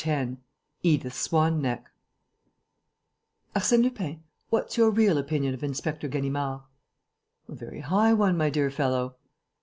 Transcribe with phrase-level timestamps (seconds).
[0.03, 0.31] X
[0.81, 1.85] EDITH SWAN NECK
[3.55, 6.61] "Arsène Lupin, what's your real opinion of Inspector Ganimard?"
[7.47, 9.17] "A very high one, my dear fellow."